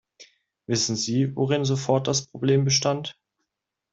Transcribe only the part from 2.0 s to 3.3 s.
das Problem bestand?